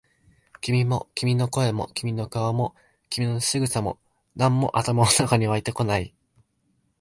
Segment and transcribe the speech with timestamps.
[0.61, 2.73] 君も、君の声も、君の顔も、
[3.11, 3.99] 君の仕草も、
[4.35, 6.11] 何も頭の中に湧いてこない。